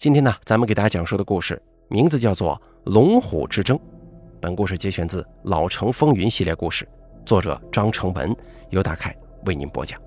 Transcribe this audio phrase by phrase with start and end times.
[0.00, 2.56] 今天呢，咱们给大家讲述的故事名字叫做
[2.90, 3.76] 《龙虎之争》。
[4.40, 6.88] 本故事节选自《老城风云》系列故事，
[7.22, 8.34] 作者张成文，
[8.70, 10.00] 由大凯为您播讲。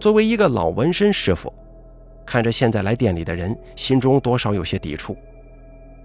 [0.00, 1.54] 作为一个老纹身师傅，
[2.26, 5.16] 看着现在来店里的人，心中多少有些抵触，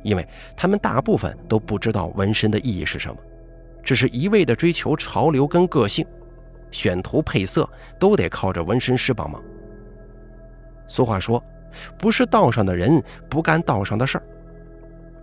[0.03, 0.23] 因为
[0.55, 3.17] 他们大部分都不知道纹身的意义是什么，
[3.81, 6.05] 只是一味的追求潮流跟个性，
[6.69, 7.67] 选图配色
[7.99, 9.41] 都得靠着纹身师帮忙。
[10.87, 11.43] 俗话说。
[11.97, 14.23] 不是道上的人不干道上的事儿，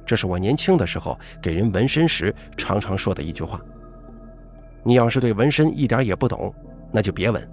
[0.04, 3.60] 这是我年轻的时候给人纹身时常常说的一句话。
[4.82, 6.54] 你要是对纹身一点也不懂，
[6.90, 7.50] 那就别纹。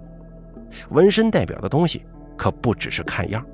[0.90, 2.04] 纹身代表的东西
[2.36, 3.44] 可不只是看样。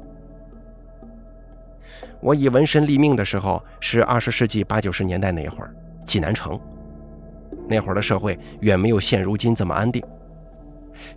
[2.20, 5.74] 我以纹身立命的时候是二十世纪八九十年代那会儿，
[6.06, 6.58] 济南城。
[7.68, 10.02] 那会儿的社会远没有现如今这么安定，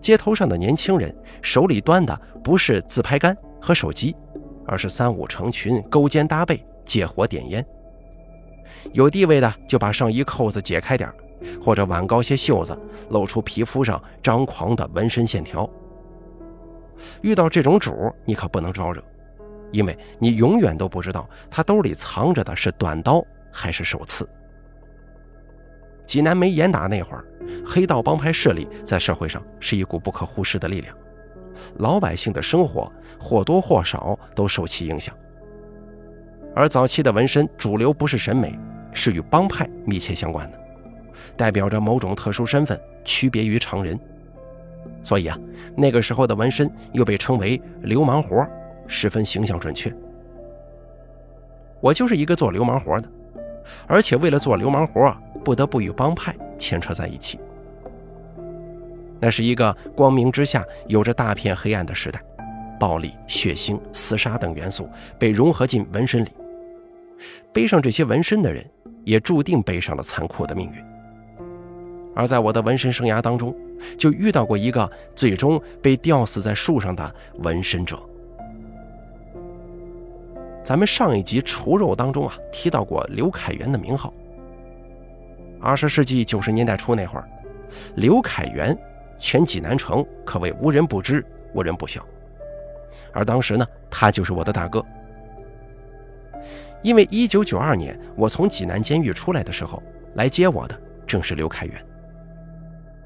[0.02, 3.36] 街头上的年轻人手里端的不是自拍杆。
[3.62, 4.16] 和手机，
[4.66, 7.66] 而是三五成群勾肩搭背借火点烟。
[8.94, 11.12] 有地位的就把上衣扣子解开点
[11.62, 12.78] 或者挽高些袖子，
[13.10, 15.70] 露出皮肤上张狂的纹身线条。
[17.22, 19.04] 遇到这种主，你可不能招惹，
[19.72, 24.28] 因为你永远都不知道他兜里藏着的是短刀还是手刺。
[26.06, 27.26] 济南没严打那会儿，
[27.66, 30.96] 黑道帮派势力在社会上是一股不可忽视的力量。
[31.78, 35.16] 老百姓的生活或多或少都受其影响，
[36.56, 38.58] 而早期的纹身主流不是审美，
[38.94, 40.58] 是与帮派密切相关的，
[41.36, 44.00] 代表着某种特殊身份，区别于常人。
[45.04, 45.38] 所以啊，
[45.76, 48.46] 那个时候的纹身又被称为流氓活，
[48.88, 49.94] 十分形象准确。
[51.80, 53.10] 我就是一个做流氓活的，
[53.86, 57.40] 而且为了做流氓活，不得不与帮派牵扯在一起。
[59.20, 62.22] 那是一个光明之下有着大片黑暗的时代，
[62.80, 64.88] 暴力、血腥、厮杀等元素
[65.18, 66.30] 被融合进纹身里。
[67.52, 68.64] 背上这些纹身的人，
[69.04, 70.86] 也注定背上了残酷的命运。
[72.16, 73.56] 而在我的纹身生涯当中，
[73.98, 78.00] 就遇到过一个最终被吊死在树上的纹身者。
[80.64, 84.14] 咱们上一集《除肉》当中啊，提到过刘凯元的名号。
[85.60, 87.28] 二十世纪九十年代初那会儿，
[87.96, 88.78] 刘凯元。
[89.18, 92.06] 全济南城可谓无人不知，无人不晓。
[93.14, 94.84] 而当时呢，他就是我的大哥。
[96.84, 99.82] 因为1992年我从济南监狱出来的时候，
[100.14, 101.86] 来接我的正是刘凯元。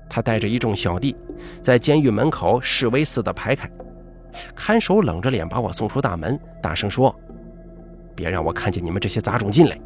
[0.09, 1.16] 他带着一众小弟，
[1.61, 3.69] 在监狱门口示威似的排开，
[4.53, 7.16] 看守冷着脸把我送出大门，大声说
[8.13, 9.79] ：“别让我看见你们这些杂种进来。”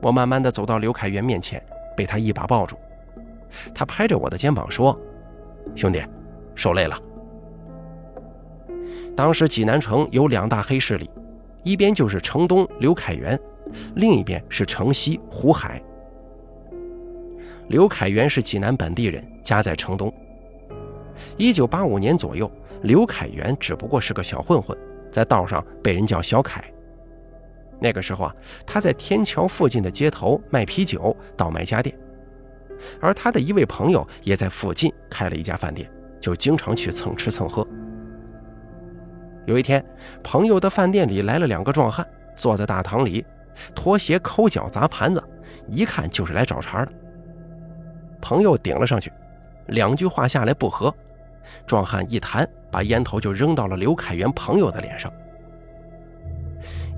[0.00, 1.62] 我慢慢的走到刘凯元面前，
[1.94, 2.78] 被他一把抱住。
[3.74, 4.98] 他拍着我的肩膀说
[5.74, 6.02] ：“兄弟，
[6.54, 7.00] 受累了。”
[9.16, 11.10] 当时济南城有两大黑势力，
[11.64, 13.38] 一边就是城东刘凯元，
[13.96, 15.82] 另一边是城西胡海。
[17.68, 20.12] 刘凯元是济南本地人，家在城东。
[21.36, 22.50] 一九八五年左右，
[22.82, 24.76] 刘凯元只不过是个小混混，
[25.10, 26.64] 在道上被人叫小凯。
[27.80, 28.34] 那个时候啊，
[28.66, 31.94] 他在天桥附近的街头卖啤酒，倒卖家电。
[33.00, 35.90] 而他的一位朋友也在附近开了一家饭店，
[36.20, 37.66] 就经常去蹭吃蹭喝。
[39.46, 39.84] 有一天，
[40.22, 43.24] 朋友的饭店里来了两个壮汉，坐在大堂里，
[43.74, 45.22] 脱鞋抠脚砸盘子，
[45.68, 46.92] 一看就是来找茬的。
[48.20, 49.10] 朋友顶了上去，
[49.68, 50.94] 两句话下来不和，
[51.66, 55.10] 壮汉一弹，把烟头就扔到了刘凯元朋友的脸上。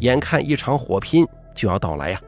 [0.00, 2.20] 眼看一场火拼就要到来呀！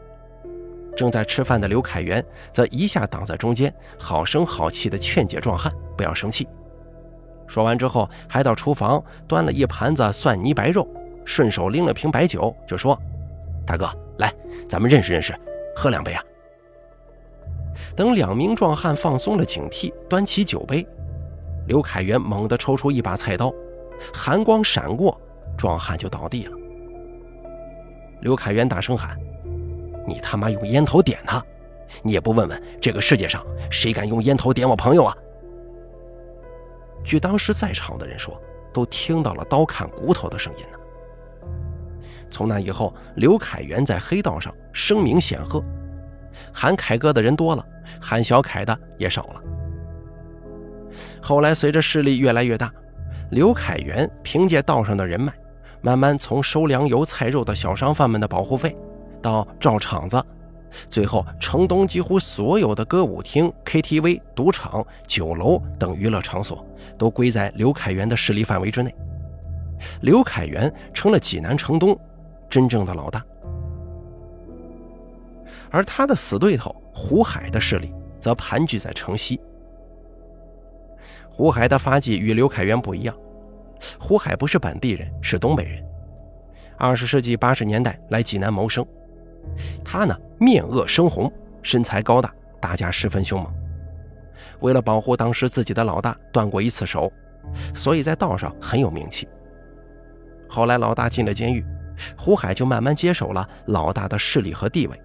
[0.97, 6.47] 正在吃饭的刘凯元则一下挡在中间，好声好气地劝解壮汉不要生气。
[7.47, 10.87] 说完之后，还到厨房端了一盘子蒜泥白肉，
[11.25, 12.99] 顺手拎了瓶白酒，就说
[13.67, 14.33] ：“大哥，来，
[14.69, 15.35] 咱们认识认识，
[15.77, 16.23] 喝两杯啊。”
[17.97, 20.87] 等两名壮汉放松了警惕，端起酒杯，
[21.67, 23.53] 刘凯元猛地抽出一把菜刀，
[24.15, 25.21] 寒光闪过，
[25.57, 26.57] 壮汉就倒地了。
[28.21, 29.19] 刘凯元大声喊。
[30.07, 31.45] 你他妈用烟头点他，
[32.03, 35.17] 你也不问问这个世界上谁敢用烟头点我朋友啊？
[37.05, 38.41] 据当时在场的人说，
[38.73, 40.79] 都听到了刀砍骨头的声音呢。
[42.31, 45.63] 从那以后，刘凯元在黑道上声名显赫，
[46.53, 47.67] 喊凯哥的人多了，
[48.01, 49.43] 喊小凯的也少了。
[51.21, 52.73] 后来随着势力越来越大，
[53.31, 55.33] 刘凯元凭借道上的人脉，
[55.81, 58.77] 慢慢从收粮油菜肉的小商贩们的保护费。
[59.23, 60.23] 到照场子，
[60.91, 66.67] 最后城东几乎所有的歌舞厅、KTV、赌场、酒楼等娱乐场所
[66.99, 68.95] 都归在刘凯元的势力范围之内。
[70.03, 71.99] 刘凯元成了济南城东
[72.51, 73.25] 真正的老大，
[75.71, 79.41] 而他的死对头胡海的势力则盘踞在城西。
[81.29, 83.17] 胡海的发迹与刘凯元不一样，
[83.99, 85.83] 胡海不是本地人，是东北人。
[86.77, 88.87] 二十世纪八十年代来济南谋生，
[89.85, 93.53] 他呢面恶生红，身材高大，打架十分凶猛。
[94.61, 97.13] 为了保护当时自己的老大断过一次手，
[97.75, 99.29] 所以在道上很有名气。
[100.49, 101.65] 后来老大进了监狱，
[102.17, 105.01] 胡海就慢慢接手了老大的势力和地位。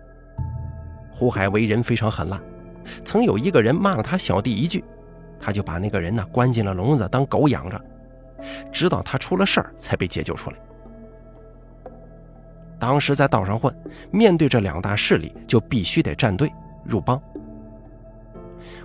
[1.11, 2.41] 胡海为人非常狠辣，
[3.03, 4.83] 曾有一个人骂了他小弟一句。
[5.39, 7.79] 他就把那个人呢关进了笼子当狗养着，
[8.71, 10.57] 直到他出了事儿才被解救出来。
[12.79, 13.73] 当时在道上混，
[14.11, 16.51] 面对这两大势力就必须得站队
[16.83, 17.21] 入帮。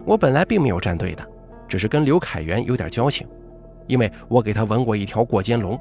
[0.05, 1.27] 我本来并没有站队的，
[1.69, 3.27] 只是跟刘凯元有点交情，
[3.87, 5.79] 因为我给他纹过一条过肩龙，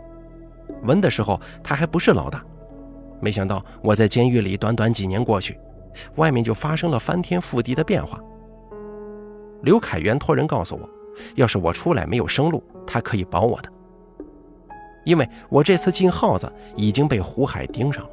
[0.84, 2.44] 纹的时候他还不是老大。
[3.19, 5.60] 没想到我在监狱里短短几年过去，
[6.16, 8.19] 外面就发生了翻天覆地的变化。
[9.62, 10.90] 刘凯元托人告诉我，
[11.36, 13.69] 要是我出来没有生路，他可以保我的，
[15.03, 18.09] 因为我这次进耗子已经被胡海盯上了。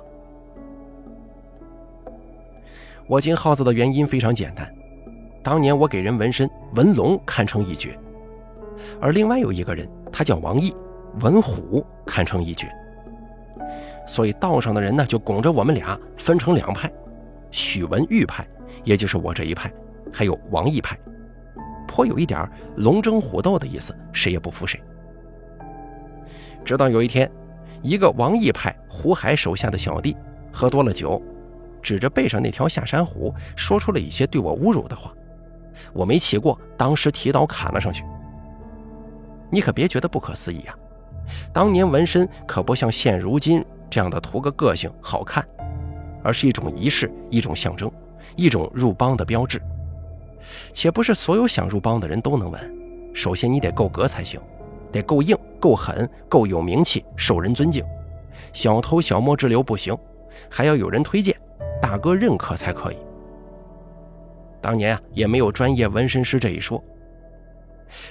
[3.07, 4.71] 我进耗子的原因非常简单，
[5.43, 7.99] 当年我给人纹身，纹龙堪称一绝，
[9.01, 10.75] 而另外有一个人，他叫王毅，
[11.21, 12.71] 纹虎堪称一绝，
[14.07, 16.91] 所以道上的人呢就拱着我们俩分成两派，
[17.51, 18.47] 许文玉派，
[18.85, 19.73] 也就是我这一派，
[20.13, 20.99] 还有王毅派。
[21.87, 22.47] 颇有一点
[22.77, 24.79] 龙争虎斗的意思，谁也不服谁。
[26.65, 27.31] 直到有一天，
[27.83, 30.17] 一个王毅派胡海手下的小弟
[30.53, 31.23] 喝多了酒，
[31.83, 35.13] 指着背上那条下山虎，说出了一些对我侮辱的话。
[35.93, 38.05] 我没气过，当时提刀砍了上去。
[39.51, 40.77] 你可别觉得不可思议啊！
[41.53, 45.47] 当年纹身可不像现如今这样的图个个性好看，
[46.23, 47.91] 而是一种仪式，一种象征，
[48.37, 49.61] 一种入帮的标志。
[50.73, 52.75] 且不是所有想入帮的人都能纹，
[53.15, 54.41] 首先你得够格才行，
[54.93, 57.85] 得够硬、够狠、够有名气、受人尊敬，
[58.53, 59.97] 小偷小摸之流不行，
[60.51, 61.37] 还要有人推荐，
[61.81, 62.97] 大哥认可才可以。
[64.61, 66.83] 当年啊，也没有专业纹身师这一说。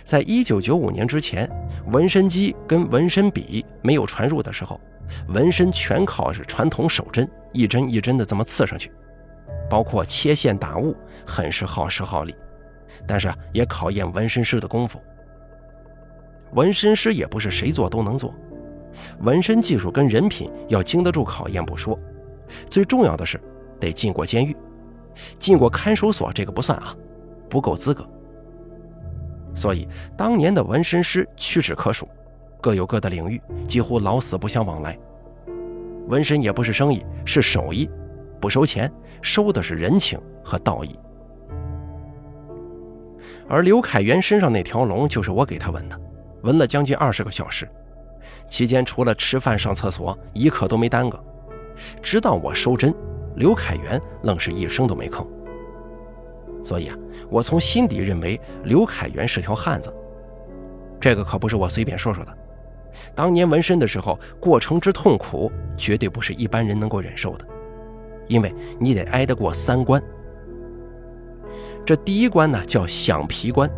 [0.03, 1.49] 在一九九五年之前，
[1.91, 4.79] 纹身机跟纹身笔没有传入的时候，
[5.27, 8.91] 纹身全靠是传统手针，一针一针的这么刺上去。
[9.69, 10.95] 包括切线打雾，
[11.25, 12.33] 很是耗时耗力，
[13.05, 14.99] 但是啊也考验纹身师的功夫。
[16.53, 18.33] 纹身师也不是谁做都能做，
[19.21, 21.97] 纹身技术跟人品要经得住考验不说，
[22.69, 23.39] 最重要的是
[23.79, 24.55] 得进过监狱，
[25.37, 26.95] 进过看守所这个不算啊，
[27.49, 28.07] 不够资格。
[29.53, 32.07] 所以当年的纹身师屈指可数，
[32.61, 34.97] 各有各的领域，几乎老死不相往来。
[36.07, 37.89] 纹身也不是生意，是手艺。
[38.39, 38.91] 不收钱，
[39.21, 40.97] 收的是人情和道义。
[43.49, 45.99] 而刘凯元身上那条龙就是我给他纹的，
[46.43, 47.67] 纹了将近二十个小时，
[48.47, 51.21] 期间除了吃饭、上厕所，一刻都没耽搁。
[52.01, 52.93] 直到我收针，
[53.35, 55.25] 刘凯元愣是一声都没吭。
[56.63, 56.95] 所以啊，
[57.29, 59.93] 我从心底认为刘凯元是条汉子。
[60.99, 62.37] 这个可不是我随便说说的。
[63.13, 67.45] 当年纹身的时候，过程之痛苦，绝对不是一般人能够忍受的。
[68.27, 70.01] 因为你得挨得过三关，
[71.85, 73.69] 这第一关呢叫响皮关。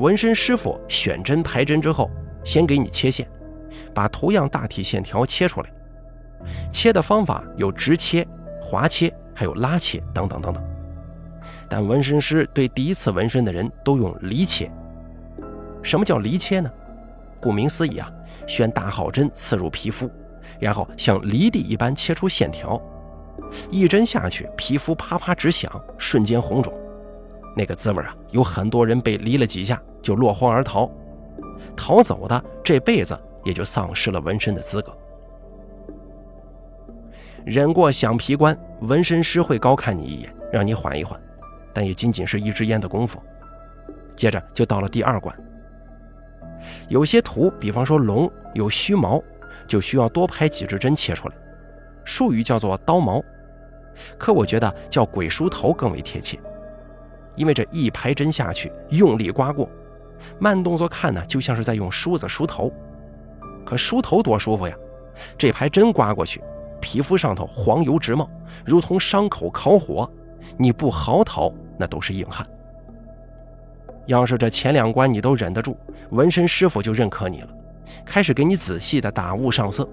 [0.00, 2.10] 纹身师傅选针排针之后，
[2.42, 3.28] 先给你切线，
[3.94, 5.70] 把图样大体线条切出来。
[6.72, 8.26] 切的方法有直切、
[8.62, 10.64] 滑切，还有拉切等等等等。
[11.68, 14.72] 但纹身师对第一次纹身的人都用离切。
[15.82, 16.70] 什么叫离切呢？
[17.38, 18.10] 顾名思义啊，
[18.46, 20.10] 选大号针刺入皮肤，
[20.58, 22.80] 然后像离地一般切出线条。
[23.70, 26.72] 一针下去，皮肤啪啪直响，瞬间红肿，
[27.54, 29.78] 那个滋味啊，有很多人被离了几下
[30.10, 30.90] 就落荒而逃，
[31.76, 34.92] 逃走的这辈子也就丧失了纹身的资格。
[37.44, 41.20] 忍过响皮关，纹身师会高看你一眼，让你缓一缓，
[41.72, 43.22] 但也仅仅是一支烟的功夫。
[44.16, 45.32] 接着就到了第二关，
[46.88, 49.22] 有些图，比方说龙有须毛，
[49.68, 51.34] 就需要多拍几支针切出来，
[52.04, 53.22] 术语叫做刀毛。
[54.18, 56.36] 可我觉得叫鬼梳头更为贴切，
[57.36, 59.70] 因为这一排针下去，用力刮过，
[60.38, 62.72] 慢动作看呢，就像是在用梳子梳头。
[63.64, 64.74] 可梳头多舒服呀！
[65.36, 66.42] 这排针刮过去，
[66.80, 68.28] 皮肤上头黄油直冒，
[68.64, 70.10] 如同伤口烤火，
[70.56, 72.46] 你不嚎啕那都是硬汉。
[74.06, 75.76] 要是这前两关你都忍得住，
[76.10, 77.48] 纹身师傅就认可你了，
[78.04, 79.88] 开始给你仔细的打雾上色，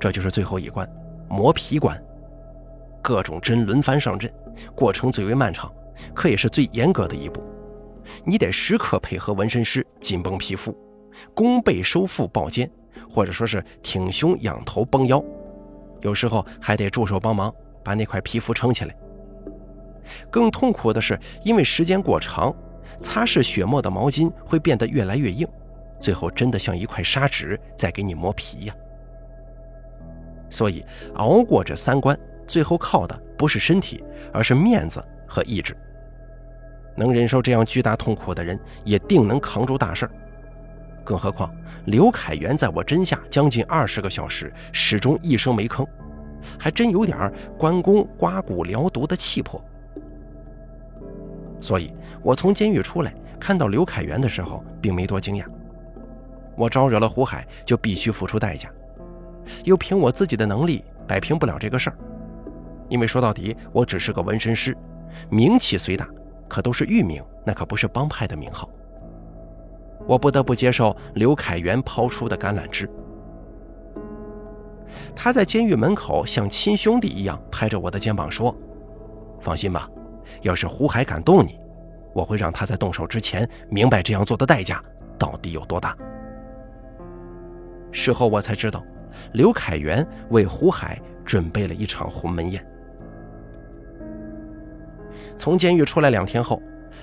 [0.00, 0.88] 这就是最后一关
[1.28, 2.00] 磨皮关。
[3.02, 4.32] 各种针轮番上阵，
[4.74, 5.70] 过程最为漫长，
[6.14, 7.42] 可也是最严格的一步。
[8.24, 10.76] 你得时刻配合纹身师紧绷皮肤，
[11.34, 12.70] 弓背收腹抱肩，
[13.10, 15.22] 或者说是挺胸仰头绷腰，
[16.00, 17.52] 有时候还得助手帮忙
[17.84, 18.96] 把那块皮肤撑起来。
[20.30, 22.54] 更痛苦的是，因为时间过长，
[22.98, 25.46] 擦拭血沫的毛巾会变得越来越硬，
[26.00, 28.74] 最后真的像一块砂纸在给你磨皮呀。
[30.50, 30.82] 所以
[31.16, 35.76] 熬过这三关，最后靠的不是身体，而是面子和意志。
[36.98, 40.10] 能忍受这样巨大痛苦的人，也定能扛住大事儿。
[41.04, 41.50] 更何况
[41.86, 45.86] 刘凯元在我针下将近二十个小时，始终一声没吭，
[46.58, 49.64] 还真有点关公刮骨疗毒的气魄。
[51.60, 55.44] 所以，我从监狱出来，看到刘凯元的时候，并没多惊讶。
[56.56, 58.68] 我招惹了胡海，就必须付出代价，
[59.64, 61.96] 又凭我自己的能力摆平不了这个事儿。
[62.88, 64.76] 因为说到底，我只是个纹身师，
[65.30, 66.08] 名气虽大，
[66.48, 68.68] 可都是域名，那可不是帮派的名号。
[70.06, 72.88] 我不得不接受刘凯元抛出的橄榄枝。
[75.14, 78.54] 他在监狱门口像亲兄弟一样拍着我的肩膀说
[79.40, 79.88] ：“放心吧。”
[80.42, 81.58] 要是胡海敢动你，
[82.14, 84.82] 我会让他在动手之前明白这样做的代价
[85.18, 85.96] 到底有多大。
[87.90, 88.84] 事后我才知道，
[89.32, 92.64] 刘凯元为胡海准备了一场鸿门宴。
[95.38, 96.60] 从监狱出来两天后，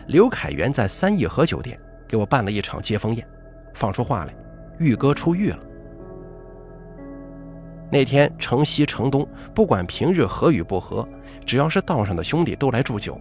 [0.08, 3.26] 刘凯元在三义和酒店给我办了一场接风宴，
[3.74, 4.36] 放出话来，
[4.78, 5.60] 玉哥出狱了。
[7.90, 11.08] 那天，城西城东，不管平日和与不和，
[11.46, 13.20] 只要是道上的兄弟都来祝酒，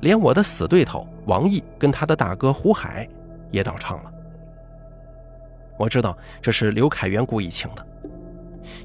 [0.00, 3.08] 连我的死对头王毅跟他的大哥胡海
[3.50, 4.12] 也到场了。
[5.78, 7.86] 我知道这是刘凯元故意请的，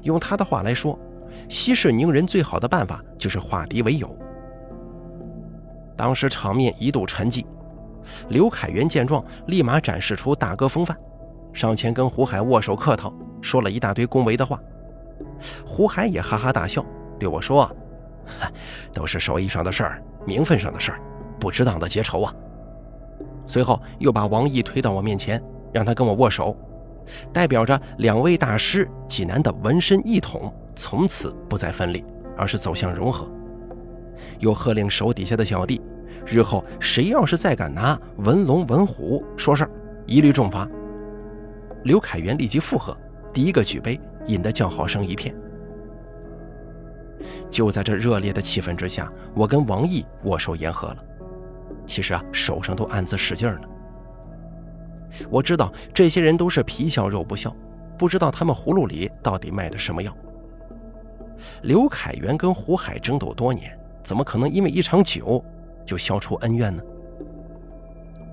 [0.02, 0.98] 用他的话来说，
[1.48, 4.14] 息事宁人最好的办法就是化敌为友。
[5.96, 7.44] 当时场面一度沉寂，
[8.28, 10.96] 刘凯元见状，立马展示出大哥风范，
[11.52, 14.58] 上前跟胡海握手客套，说了一大堆恭维的话。
[15.66, 16.84] 胡海也哈哈大笑，
[17.18, 17.70] 对我说
[18.92, 21.00] ：“都是手艺上的事儿，名分上的事儿，
[21.38, 22.34] 不值当的结仇啊。”
[23.44, 26.56] 随后又把王毅推到我面前，让他跟我握手，
[27.32, 32.04] 代表着两位大师济南的纹身一统从此不再分裂，
[32.36, 33.28] 而是走向融合。
[34.38, 35.80] 又喝令手底下的小弟，
[36.26, 39.70] 日后谁要是再敢拿文龙文虎说事儿，
[40.06, 40.68] 一律重罚。
[41.84, 42.96] 刘凯元立即附和，
[43.32, 44.00] 第一个举杯。
[44.26, 45.34] 引得叫好声一片。
[47.50, 51.04] 就在这热烈的气氛之下，我跟王毅握手言和了。
[51.88, 53.62] 其实啊，手上都暗自使劲呢。
[55.28, 57.52] 我知道这些人都是皮笑肉不笑，
[57.98, 60.16] 不知道他们葫芦里到底卖的什么药。
[61.62, 65.44] 刘凯元跟胡海争斗多年，怎么可能因为一场酒
[65.86, 66.82] 就消除恩怨呢？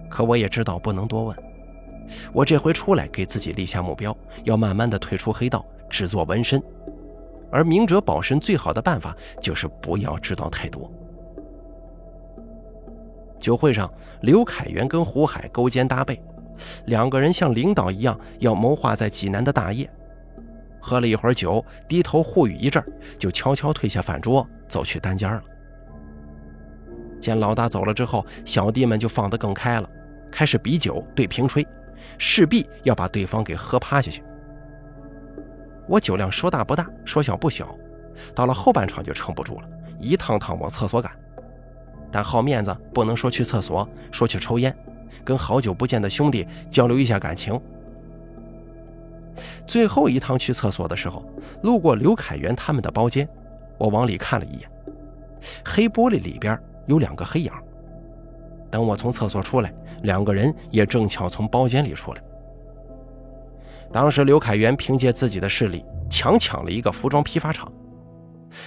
[0.10, 1.38] 可我也知道不能多问。
[2.34, 5.66] 我这回出来，给自己立下目标，要慢慢的退出黑道。
[5.92, 6.62] 只做纹身，
[7.52, 10.88] 而明哲保身最好的办法就是不要知道太多。
[13.40, 16.22] 酒会上，刘凯元跟胡海勾肩搭背，
[16.86, 19.90] 两个人像领导一样要谋划在济南的大业。
[20.80, 22.84] 喝了一会儿酒，低头互语一阵，
[23.18, 25.44] 就悄悄退下饭桌，走去单间了。
[27.20, 29.90] 见老大走了之后，小弟们就放得更开了，
[30.32, 31.66] 开始比酒对瓶吹，
[32.18, 34.24] 势必要把对方给喝趴下去。
[35.88, 37.76] 我酒量说大不大，说小不小，
[38.36, 39.68] 到了后半场就撑不住了，
[40.00, 41.12] 一趟趟往厕所赶。
[42.12, 44.76] 但好面子，不能说去厕所，说去抽烟，
[45.24, 47.60] 跟好久不见的兄弟交流一下感情。
[49.66, 51.24] 最后一趟去厕所的时候，
[51.64, 53.28] 路过刘凯元他们的包间，
[53.78, 54.70] 我往里看了一眼，
[55.64, 57.51] 黑玻璃里边有两个黑影。
[58.69, 62.22] 等我从厕所出来，两个人也正巧从包间里出来。
[63.91, 67.72] 当时刘凯元凭借自己的势力强抢了一个服装批发厂，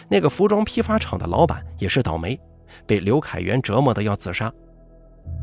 [0.09, 2.41] 那个服装批发厂的老板也是倒霉，
[2.87, 4.53] 被刘凯元折磨的要自杀，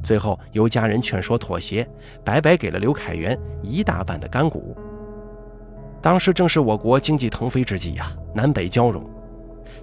[0.03, 1.87] 最后由家人劝说妥协，
[2.23, 4.75] 白白给了刘凯元一大半的干股。
[6.01, 9.03] 当时正是我国经济腾飞之际呀，南北交融，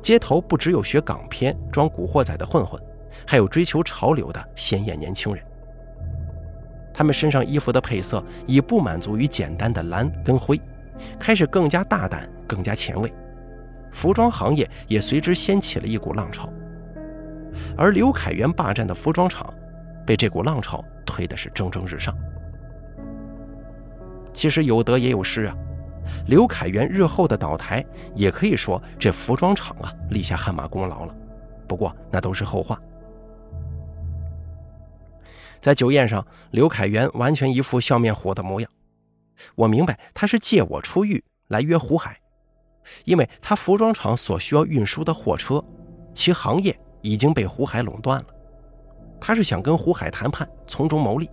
[0.03, 2.79] 街头不只有学港片装古惑仔的混混，
[3.27, 5.45] 还有追求潮流的鲜艳年轻人。
[6.93, 10.61] 他们身上衣服的配色已不满足于简单的蓝跟灰，
[11.19, 13.13] 开始更加大胆、更加前卫。
[13.93, 16.51] 服装行业也随之掀起了一股浪潮，
[17.77, 19.53] 而刘凯元霸占的服装厂，
[20.07, 22.15] 被这股浪潮推的是蒸蒸日上。
[24.33, 25.55] 其实有得也有失啊。
[26.27, 31.15] 刘凯元日后的倒台，也可以说这服装厂啊立下汗马功劳了。
[31.67, 32.81] 不过那都是后话。
[35.61, 38.71] 在酒宴上，刘凯元完全一副笑面虎的模样。
[39.55, 42.19] 我明白他是借我出狱来约胡海，
[43.05, 45.63] 因为他服装厂所需要运输的货车，
[46.15, 48.27] 其行业已经被胡海垄断了。
[49.21, 51.29] 他是想跟胡海谈判，从中牟利。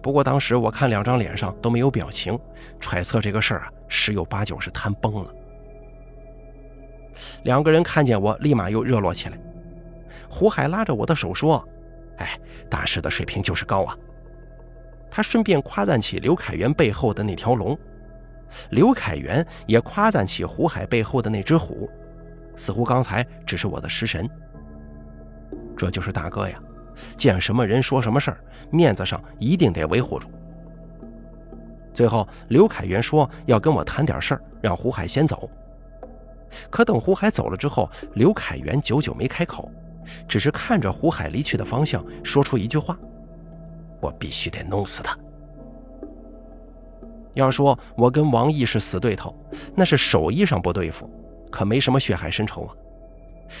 [0.00, 2.38] 不过当时我看两张脸上都没有表情，
[2.78, 5.34] 揣测这个事儿啊，十有八九是谈崩了。
[7.42, 9.38] 两个人看见我，立马又热络起来。
[10.28, 11.66] 胡海拉着我的手说。
[12.18, 13.96] 哎，大师的水平就是高啊！
[15.10, 17.78] 他顺便夸赞起刘凯元背后的那条龙，
[18.70, 21.88] 刘凯元也夸赞起胡海背后的那只虎，
[22.56, 24.28] 似乎刚才只是我的食神。
[25.76, 26.60] 这就是大哥呀，
[27.16, 28.38] 见什么人说什么事儿，
[28.70, 30.28] 面子上一定得维护住。
[31.92, 35.48] 最后，刘凯元说要跟我谈点事儿，让胡海先走。
[36.70, 39.70] 可等胡海走了之后，刘凯元久久没开口。
[40.28, 42.98] 只是看着胡海离去的方向，说出一句话
[44.00, 45.16] ：“我必须得弄死他。”
[47.34, 49.34] 要说我跟王毅是死对头，
[49.74, 51.10] 那是手艺上不对付，
[51.50, 52.74] 可没什么血海深仇啊。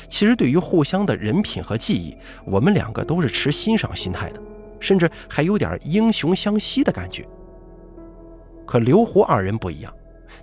[0.08, 4.40] 其实对于互相的人品和技艺，我们两个都是持欣赏心态的，
[4.80, 7.26] 甚至还有点英雄相惜的感觉。
[8.66, 9.92] 可刘胡二人不一样，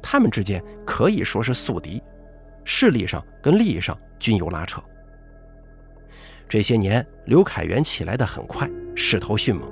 [0.02, 2.02] 他们之间可以说是宿敌，
[2.64, 4.82] 势力上跟利益上均有拉扯。
[6.52, 9.72] 这些年，刘凯元起来的很快，势头迅猛，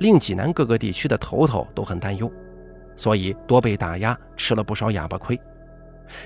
[0.00, 2.28] 令济南各个地区的头头都很担忧，
[2.96, 5.40] 所以多被打压，吃了不少哑巴亏。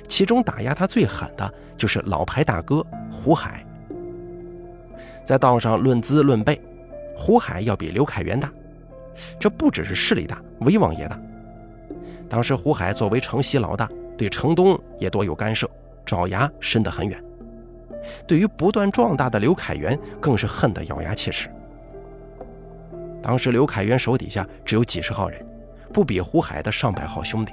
[0.08, 3.66] 其中打压他最狠的就是老牌大哥胡海。
[5.26, 6.58] 在道上论资论辈，
[7.14, 8.50] 胡海要比刘凯元大，
[9.38, 11.20] 这不只是势力大，威望也大。
[12.30, 15.68] 当时胡海作为城西老大，对城东也多有干涉，
[16.06, 17.22] 爪牙伸得很远。
[18.26, 21.48] 对于不断壮大的刘凯元，更是恨得咬牙切齿。
[23.22, 25.44] 当时刘凯元手底下只有几十号人，
[25.92, 27.52] 不比胡海的上百号兄弟，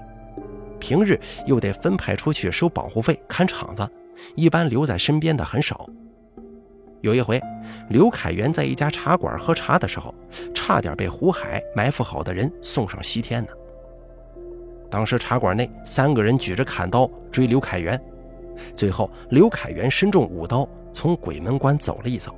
[0.80, 3.88] 平日又得分派出去收保护费、看场子，
[4.36, 5.88] 一般留在身边的很少。
[7.02, 7.40] 有一回，
[7.90, 10.14] 刘凯元在一家茶馆喝茶的时候，
[10.54, 13.50] 差点被胡海埋伏好的人送上西天呢。
[14.90, 18.02] 当时茶馆内三个人举着砍刀追刘凯元。
[18.76, 22.34] 最后，刘凯元身中五刀，从鬼门关走了一遭。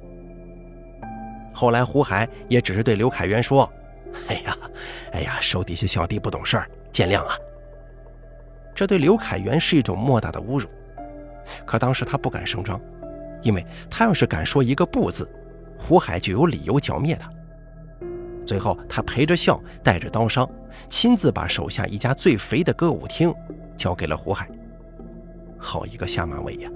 [1.53, 3.69] 后来，胡海也只是对刘凯元说
[4.29, 4.57] ：“哎呀，
[5.11, 7.35] 哎呀，手底下小弟不懂事儿，见谅啊。”
[8.73, 10.67] 这对刘凯元是一种莫大的侮辱。
[11.65, 12.79] 可当时他不敢声张，
[13.41, 15.29] 因为他要是敢说一个不字，
[15.77, 17.29] 胡海就有理由剿灭他。
[18.45, 20.49] 最后，他陪着笑，带着刀伤，
[20.87, 23.33] 亲自把手下一家最肥的歌舞厅
[23.75, 24.49] 交给了胡海。
[25.61, 26.69] 好一个下马威呀！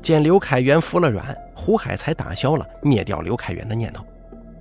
[0.00, 4.04] 见刘凯元服了软，胡海才打消了灭掉刘凯元的念头，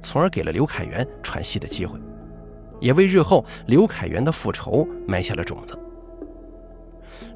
[0.02, 2.00] 从而给了刘凯元喘息的机会，
[2.80, 5.78] 也为日后刘凯元的复仇埋下了种子。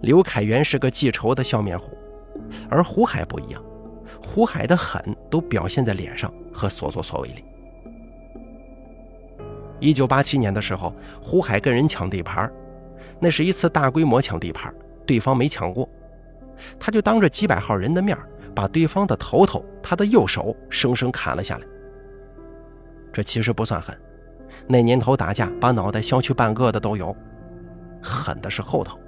[0.01, 1.97] 刘凯元是个记仇的笑面虎，
[2.69, 3.63] 而胡海不一样，
[4.21, 7.45] 胡海的狠都表现在脸上和所作所为里。
[9.79, 12.51] 一九八七年的时候，胡海跟人抢地盘，
[13.19, 14.73] 那是一次大规模抢地盘。
[15.07, 15.89] 对方没抢过，
[16.79, 18.15] 他就当着几百号人的面
[18.53, 21.65] 把对方的头头、他的右手生生砍了下来。
[23.13, 23.97] 这其实不算狠，
[24.67, 27.15] 那年头打架把脑袋削去半个的都有。
[28.01, 28.99] 狠的是后头，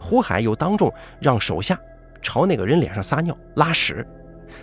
[0.00, 1.78] 胡海又当众让手下
[2.22, 4.06] 朝那个人脸上撒尿拉屎，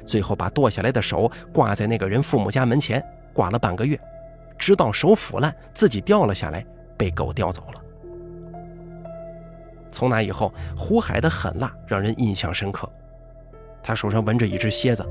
[0.06, 3.04] 最后把剁下来的手挂在那个人父母家门前，
[3.34, 4.00] 挂了半个月，
[4.58, 6.66] 直到手腐烂，自己掉了下来，
[6.98, 7.82] 被狗叼走了。
[9.92, 12.90] 从那以后，胡海的狠辣让人印象深刻。
[13.84, 15.04] 他手上纹着一只蝎子，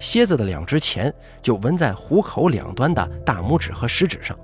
[0.00, 1.12] 蝎子的两只钳
[1.42, 4.36] 就纹在虎口两端的大拇指和食指上，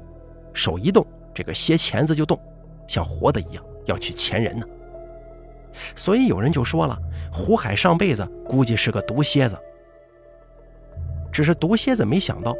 [0.53, 2.38] 手一动，这个蝎钳子就动，
[2.87, 4.66] 像活的一样要去钳人呢。
[5.97, 6.99] 所以有人就说了，
[7.33, 9.57] 胡海上辈子估计是个毒蝎子。
[11.33, 12.55] 只是毒蝎子没想到，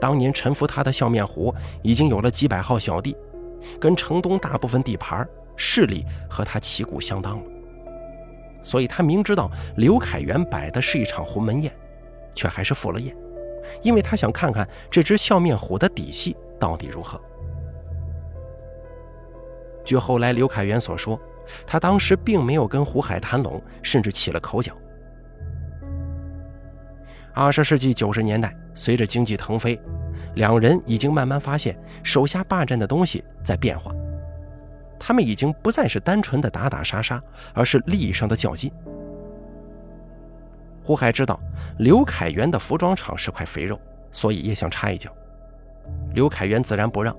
[0.00, 3.14] 当年臣服他的笑面虎已经有了几百号小弟，
[3.78, 7.50] 跟城东大部分地盘势力和他旗鼓相当了，
[8.62, 11.72] 所以他明知道刘凯元摆的是一场鸿门宴，
[12.34, 13.14] 却还是赴了宴，
[13.82, 17.20] 因为他想看看这只笑面虎的底细到底如何。
[19.84, 21.20] 据后来刘凯元所说，
[21.66, 24.72] 他当时并没有跟胡海谈拢，甚至起了口角。
[27.34, 29.78] 二十世纪九十年代，随着经济腾飞，
[30.36, 33.92] 两人已经慢慢发现手下霸占的东西在变化，
[35.06, 38.72] 他们已经不再是单纯的打打杀杀，而是利益上的较劲。
[40.82, 41.38] 胡海知道
[41.78, 43.78] 刘凯元的服装厂是块肥肉，
[44.10, 45.14] 所以也想插一脚。
[46.14, 47.14] 刘凯元自然不让，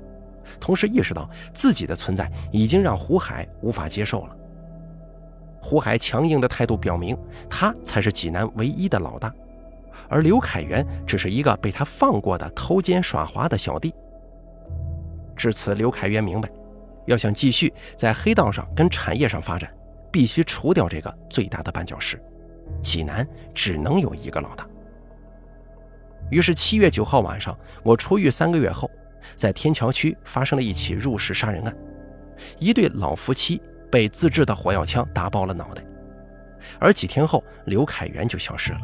[0.59, 4.35] 同时意识到自己的存在已经让胡海无法接受了。
[5.61, 7.15] 胡海强硬的态度表明，
[7.47, 9.31] 他才是济南唯一的老大，
[10.09, 13.93] 而刘凯元只是一个被他放过的偷奸耍滑的小弟。
[15.35, 16.49] 至此，刘凯元明白，
[17.05, 19.71] 要想继续在黑道上跟产业上发展，
[20.11, 22.21] 必须除掉这个最大的绊脚石。
[22.81, 24.67] 济南只能有一个老大。
[26.31, 28.89] 于是七月九号晚上，我出狱三个月后，
[29.35, 31.75] 在天桥区发生了一起入室杀人案，
[32.57, 35.85] 一对老夫妻被自制的火药枪打爆了脑袋，
[36.79, 38.79] 而几天后，刘凯元就消失了。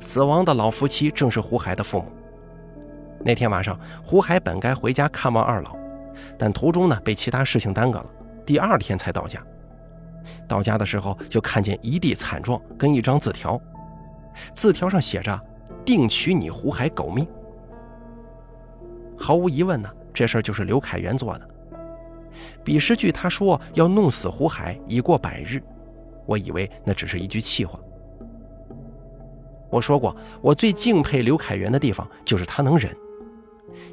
[0.00, 2.12] 死亡的老夫妻正是胡海的父母。
[3.24, 5.74] 那天晚上，胡海本该回家看望二老，
[6.38, 8.06] 但途中呢被其他事情耽搁了，
[8.44, 9.42] 第二天才到家。
[10.46, 13.60] 到家的时候，就看见一地惨状跟一张字条，
[14.54, 15.40] 字条上写着
[15.84, 17.26] “定取你胡海狗命”。
[19.18, 21.48] 毫无疑问呢，这事儿就是刘凯元做的。
[22.64, 25.62] 彼时据他说要弄死胡海已过百日，
[26.26, 27.78] 我以为那只是一句气话。
[29.70, 32.94] 我说过，我最敬佩刘凯元的地方就是他能忍，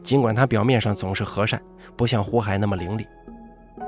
[0.03, 1.61] 尽管他表面上总是和善，
[1.95, 3.07] 不像胡海那么凌厉。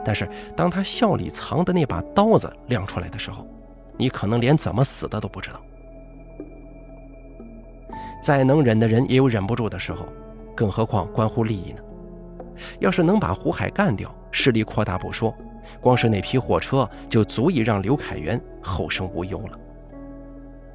[0.03, 3.45] 但是，当他笑里藏的那把刀子亮出来的时候，
[3.97, 5.61] 你可能连怎么死的都不知道。
[8.23, 10.07] 再能忍的人也有忍不住的时候，
[10.55, 11.81] 更何况关乎利益呢？
[12.79, 15.35] 要是能把胡海干掉，势力扩大不说，
[15.79, 19.59] 光是那批货车就足以让刘凯元后生无忧了。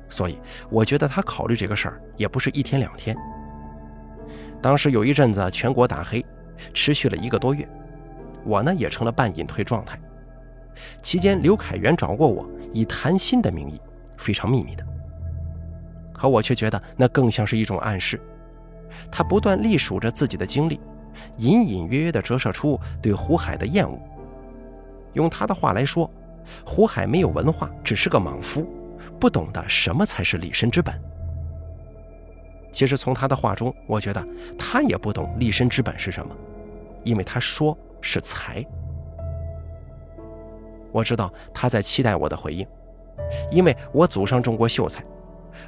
[0.08, 0.38] 所以，
[0.70, 3.16] 我觉得他考虑这个事儿也不是一天两天。
[4.66, 6.26] 当时有一阵子全国打黑，
[6.74, 7.68] 持续了一个多月。
[8.44, 9.96] 我呢也成了半隐退状态，
[11.00, 13.80] 期间刘凯元找过我，以谈心的名义，
[14.16, 14.84] 非常秘密的。
[16.12, 18.20] 可我却觉得那更像是一种暗示，
[19.08, 20.80] 他不断隶数着自己的经历，
[21.36, 23.96] 隐隐约约地折射出对胡海的厌恶。
[25.12, 26.10] 用他的话来说，
[26.64, 28.68] 胡海没有文化，只是个莽夫，
[29.20, 31.00] 不懂得什么才是立身之本。
[32.76, 34.22] 其实从他的话中，我觉得
[34.58, 36.36] 他也不懂立身之本是什么，
[37.04, 37.76] 因为他说。
[38.02, 38.64] 是财，
[40.92, 42.64] 我知道他在期待我的回应，
[43.50, 45.02] 因为我祖上种过秀才，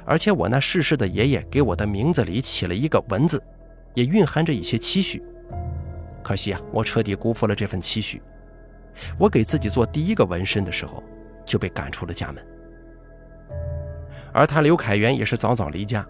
[0.05, 3.43] 而且我那逝世的爷爷给我的名字里起了一个文字，
[3.93, 5.21] 也蕴含着一些期许。
[6.23, 8.21] 可惜啊，我彻底辜负了这份期许。
[9.17, 11.03] 我给自己做第一个纹身的时候，
[11.43, 12.45] 就被赶出了家门。
[14.31, 16.07] 而他刘凯元也是早早离家，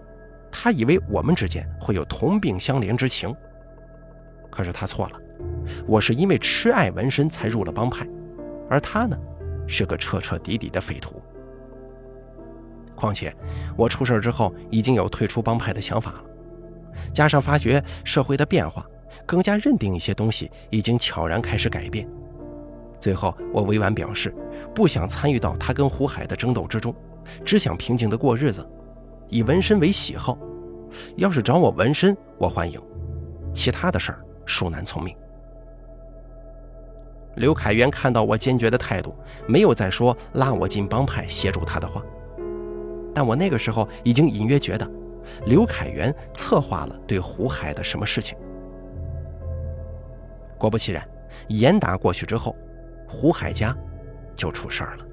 [0.51, 3.35] 他以为我们之间会有同病相怜之情，
[4.49, 5.19] 可是他错了。
[5.87, 8.07] 我是因为痴爱纹身才入了帮派，
[8.69, 9.17] 而他呢，
[9.67, 11.21] 是个彻彻底底的匪徒。
[12.95, 13.33] 况且
[13.77, 16.23] 我出事之后已经有退出帮派的想法了，
[17.13, 18.85] 加上发觉社会的变化，
[19.25, 22.05] 更加认定一些东西已经悄然开始改变。
[22.99, 24.35] 最后我委婉表示，
[24.75, 26.93] 不想参与到他跟胡海的争斗之中，
[27.45, 28.67] 只想平静的过日子，
[29.29, 30.37] 以纹身为喜好。
[31.17, 32.79] 要是找我纹身，我欢迎；
[33.53, 35.15] 其他的事儿，恕难从命。
[37.35, 39.15] 刘凯元看到我坚决的态度，
[39.47, 42.03] 没有再说拉我进帮派协助他的话。
[43.13, 44.89] 但我那个时候已经隐约觉得，
[45.45, 48.37] 刘凯元策划了对胡海的什么事情。
[50.57, 51.07] 果不其然，
[51.49, 52.55] 严打过去之后，
[53.07, 53.77] 胡海家
[54.35, 55.05] 就出事儿了。